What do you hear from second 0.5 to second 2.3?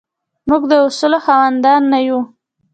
د اصولو خاوندان نه یو.